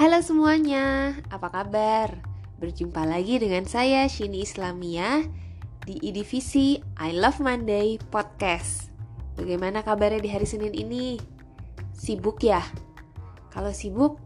Halo 0.00 0.24
semuanya, 0.24 1.12
apa 1.28 1.52
kabar? 1.52 2.24
Berjumpa 2.56 3.04
lagi 3.04 3.36
dengan 3.36 3.68
saya 3.68 4.08
Shini 4.08 4.40
Islamia 4.40 5.28
di 5.84 6.00
edivisi 6.00 6.80
I 6.96 7.12
Love 7.12 7.44
Monday 7.44 8.00
Podcast. 8.08 8.88
Bagaimana 9.36 9.84
kabarnya 9.84 10.24
di 10.24 10.32
hari 10.32 10.48
Senin 10.48 10.72
ini? 10.72 11.20
Sibuk 11.92 12.40
ya? 12.40 12.64
Kalau 13.52 13.76
sibuk, 13.76 14.16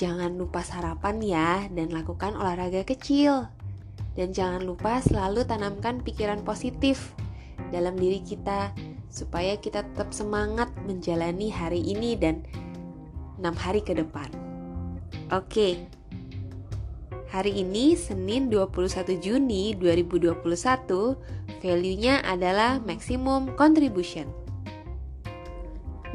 jangan 0.00 0.40
lupa 0.40 0.64
sarapan 0.64 1.20
ya 1.20 1.68
dan 1.68 1.92
lakukan 1.92 2.32
olahraga 2.32 2.88
kecil. 2.88 3.52
Dan 4.16 4.32
jangan 4.32 4.64
lupa 4.64 5.04
selalu 5.04 5.44
tanamkan 5.44 6.00
pikiran 6.00 6.40
positif 6.48 7.12
dalam 7.68 7.92
diri 7.92 8.24
kita 8.24 8.72
supaya 9.12 9.60
kita 9.60 9.84
tetap 9.84 10.16
semangat 10.16 10.72
menjalani 10.88 11.52
hari 11.52 11.84
ini 11.84 12.16
dan 12.16 12.40
6 13.38 13.54
hari 13.54 13.80
ke 13.82 13.94
depan. 13.94 14.28
Oke. 15.30 15.88
Hari 17.28 17.60
ini 17.60 17.92
Senin 17.92 18.48
21 18.48 19.20
Juni 19.20 19.76
2021, 19.76 20.32
value-nya 21.60 22.24
adalah 22.24 22.80
maximum 22.80 23.52
contribution. 23.52 24.24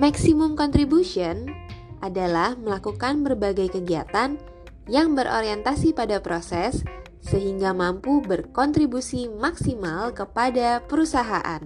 Maximum 0.01 0.57
contribution 0.57 1.53
adalah 2.01 2.57
melakukan 2.57 3.21
berbagai 3.21 3.77
kegiatan 3.77 4.41
yang 4.89 5.13
berorientasi 5.13 5.93
pada 5.93 6.17
proses 6.17 6.81
sehingga 7.23 7.71
mampu 7.71 8.19
berkontribusi 8.19 9.31
maksimal 9.31 10.11
kepada 10.11 10.83
perusahaan. 10.83 11.61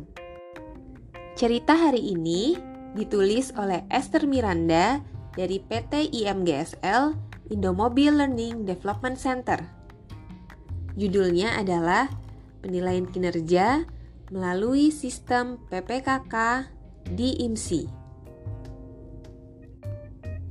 Cerita 1.34 1.74
hari 1.74 2.14
ini 2.14 2.60
ditulis 2.94 3.56
oleh 3.58 3.86
Esther 3.90 4.30
Miranda 4.30 5.02
dari 5.38 5.62
PT 5.62 6.10
IMGSL 6.18 7.14
Indomobil 7.54 8.10
Learning 8.10 8.66
Development 8.66 9.14
Center. 9.14 9.62
Judulnya 10.98 11.62
adalah 11.62 12.10
Penilaian 12.66 13.06
Kinerja 13.06 13.86
melalui 14.34 14.90
Sistem 14.90 15.62
PPKK 15.70 16.68
di 17.14 17.38
IMSI. 17.46 17.86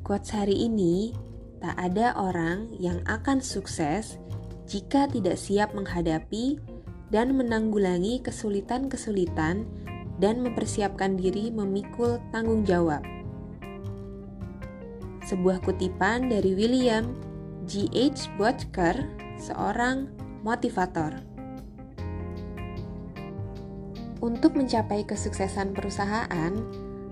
Quotes 0.07 0.31
hari 0.31 0.71
ini, 0.71 1.11
tak 1.59 1.75
ada 1.75 2.15
orang 2.15 2.71
yang 2.79 3.03
akan 3.11 3.43
sukses 3.43 4.23
jika 4.71 5.11
tidak 5.11 5.35
siap 5.35 5.75
menghadapi 5.75 6.63
dan 7.11 7.35
menanggulangi 7.35 8.23
kesulitan-kesulitan 8.23 9.67
dan 10.23 10.35
mempersiapkan 10.47 11.19
diri 11.19 11.51
memikul 11.51 12.23
tanggung 12.31 12.63
jawab. 12.63 13.16
Sebuah 15.27 15.59
kutipan 15.59 16.31
dari 16.31 16.55
William 16.55 17.11
G. 17.67 17.91
H. 17.91 18.31
Seorang 19.43 20.07
motivator. 20.47 21.19
Untuk 24.23 24.55
mencapai 24.55 25.03
kesuksesan 25.03 25.75
perusahaan, 25.75 26.55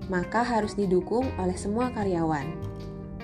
maka 0.07 0.47
harus 0.47 0.79
didukung 0.79 1.27
oleh 1.35 1.59
semua 1.59 1.91
karyawan. 1.91 2.47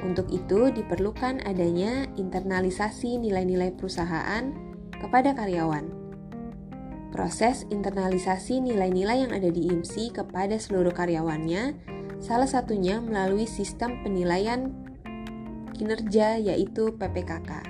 Untuk 0.03 0.27
itu, 0.27 0.75
diperlukan 0.75 1.39
adanya 1.47 2.05
internalisasi 2.19 3.15
nilai-nilai 3.15 3.71
perusahaan 3.71 4.51
kepada 4.99 5.31
karyawan 5.31 6.01
Proses 7.11 7.67
internalisasi 7.67 8.63
nilai-nilai 8.63 9.27
yang 9.27 9.35
ada 9.35 9.51
di 9.51 9.67
IMSI 9.67 10.15
kepada 10.15 10.55
seluruh 10.55 10.95
karyawannya, 10.95 11.90
salah 12.21 12.45
satunya 12.45 13.01
melalui 13.01 13.49
sistem 13.49 13.99
penilaian 14.05 14.69
kinerja 15.73 16.37
yaitu 16.37 16.93
PPKK. 16.93 17.65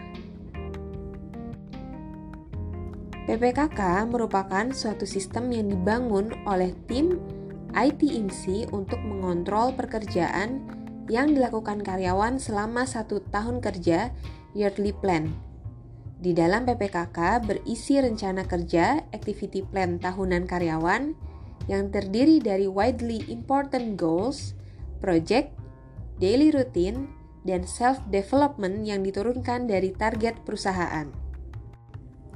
PPKK 3.31 3.79
merupakan 4.11 4.67
suatu 4.75 5.07
sistem 5.07 5.47
yang 5.55 5.71
dibangun 5.71 6.35
oleh 6.43 6.75
tim 6.91 7.15
IT 7.71 8.03
IMSI 8.03 8.67
untuk 8.75 8.99
mengontrol 8.99 9.71
pekerjaan 9.71 10.67
yang 11.07 11.31
dilakukan 11.31 11.79
karyawan 11.79 12.35
selama 12.35 12.83
satu 12.83 13.23
tahun 13.31 13.63
kerja 13.63 14.11
yearly 14.51 14.91
plan 14.91 15.31
di 16.21 16.37
dalam 16.37 16.69
PPKK 16.69 17.41
berisi 17.41 17.97
rencana 17.97 18.45
kerja, 18.45 19.01
activity 19.09 19.65
plan 19.65 19.97
tahunan 19.97 20.45
karyawan 20.45 21.17
yang 21.69 21.93
terdiri 21.93 22.41
dari 22.41 22.65
widely 22.65 23.25
important 23.29 23.99
goals, 23.99 24.57
project, 25.01 25.53
daily 26.17 26.53
routine, 26.53 27.09
dan 27.41 27.65
self-development 27.65 28.85
yang 28.85 29.01
diturunkan 29.01 29.65
dari 29.65 29.93
target 29.93 30.37
perusahaan. 30.45 31.09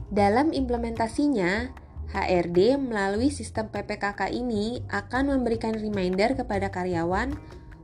Dalam 0.10 0.54
implementasinya, 0.54 1.70
HRD 2.14 2.78
melalui 2.78 3.34
sistem 3.34 3.70
PPKK 3.70 4.30
ini 4.30 4.82
akan 4.94 5.36
memberikan 5.36 5.74
reminder 5.74 6.38
kepada 6.38 6.70
karyawan 6.70 7.34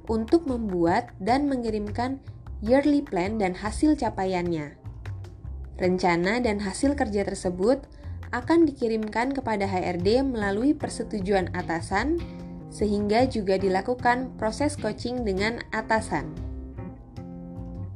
untuk 0.10 0.46
membuat 0.46 1.14
dan 1.18 1.50
mengirimkan 1.50 2.22
yearly 2.62 3.02
plan 3.02 3.42
dan 3.42 3.58
hasil 3.58 3.98
capaiannya. 3.98 4.78
Rencana 5.82 6.38
dan 6.40 6.62
hasil 6.62 6.94
kerja 6.94 7.26
tersebut 7.26 7.90
akan 8.30 8.70
dikirimkan 8.70 9.34
kepada 9.34 9.66
HRD 9.66 10.22
melalui 10.22 10.78
persetujuan 10.78 11.50
atasan, 11.58 12.22
sehingga 12.72 13.26
juga 13.28 13.58
dilakukan 13.58 14.38
proses 14.38 14.78
coaching 14.78 15.26
dengan 15.26 15.60
atasan. 15.74 16.32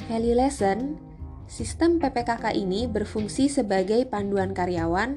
Value 0.09 0.37
lesson 0.37 0.99
Sistem 1.45 2.01
PPKK 2.01 2.57
ini 2.57 2.89
berfungsi 2.89 3.53
sebagai 3.53 4.09
panduan 4.09 4.57
karyawan 4.57 5.13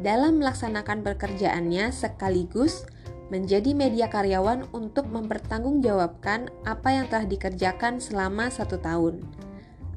dalam 0.00 0.40
melaksanakan 0.40 1.04
pekerjaannya 1.04 1.92
sekaligus 1.92 2.88
menjadi 3.28 3.76
media 3.76 4.08
karyawan 4.08 4.64
untuk 4.72 5.10
mempertanggungjawabkan 5.12 6.48
apa 6.64 6.88
yang 6.96 7.06
telah 7.12 7.26
dikerjakan 7.28 8.00
selama 8.00 8.48
satu 8.48 8.80
tahun, 8.80 9.20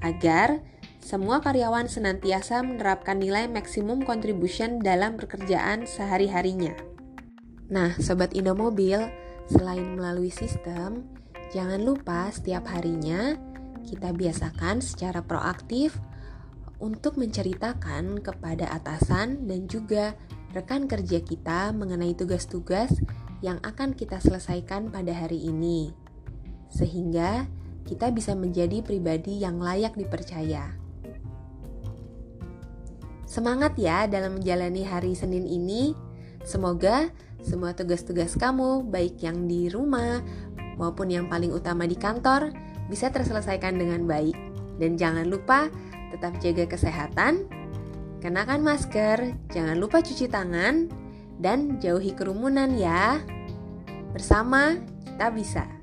agar 0.03 0.59
semua 0.99 1.39
karyawan 1.39 1.87
senantiasa 1.87 2.59
menerapkan 2.61 3.17
nilai 3.17 3.47
maksimum 3.47 4.03
contribution 4.03 4.83
dalam 4.83 5.15
pekerjaan 5.15 5.87
sehari-harinya. 5.87 6.75
Nah, 7.71 7.95
sobat 7.97 8.35
Indomobil, 8.35 8.99
selain 9.47 9.95
melalui 9.95 10.29
sistem, 10.29 11.07
jangan 11.55 11.81
lupa 11.81 12.29
setiap 12.29 12.67
harinya 12.69 13.37
kita 13.87 14.13
biasakan 14.13 14.83
secara 14.83 15.23
proaktif 15.23 15.97
untuk 16.79 17.19
menceritakan 17.19 18.23
kepada 18.23 18.71
atasan 18.71 19.49
dan 19.49 19.67
juga 19.67 20.15
rekan 20.55 20.87
kerja 20.87 21.19
kita 21.21 21.75
mengenai 21.75 22.15
tugas-tugas 22.15 22.89
yang 23.39 23.59
akan 23.63 23.95
kita 23.95 24.19
selesaikan 24.19 24.91
pada 24.91 25.15
hari 25.15 25.47
ini, 25.47 25.95
sehingga 26.71 27.47
kita 27.87 28.11
bisa 28.11 28.35
menjadi 28.35 28.83
pribadi 28.83 29.39
yang 29.43 29.59
layak 29.59 29.95
dipercaya. 29.95 30.78
Semangat 33.29 33.77
ya 33.77 34.09
dalam 34.09 34.41
menjalani 34.41 34.81
hari 34.81 35.13
Senin 35.13 35.45
ini. 35.45 35.93
Semoga 36.41 37.13
semua 37.45 37.77
tugas-tugas 37.77 38.33
kamu, 38.33 38.89
baik 38.89 39.21
yang 39.21 39.45
di 39.45 39.69
rumah 39.69 40.25
maupun 40.81 41.13
yang 41.13 41.29
paling 41.29 41.53
utama 41.53 41.85
di 41.85 41.93
kantor, 41.93 42.49
bisa 42.89 43.13
terselesaikan 43.13 43.77
dengan 43.77 44.09
baik. 44.09 44.33
Dan 44.81 44.97
jangan 44.97 45.29
lupa 45.29 45.69
tetap 46.09 46.41
jaga 46.41 46.65
kesehatan, 46.65 47.45
kenakan 48.17 48.65
masker, 48.65 49.37
jangan 49.53 49.77
lupa 49.77 50.01
cuci 50.01 50.25
tangan, 50.25 50.89
dan 51.37 51.77
jauhi 51.77 52.17
kerumunan 52.17 52.73
ya. 52.73 53.21
Bersama 54.09 54.73
kita 55.05 55.29
bisa. 55.29 55.78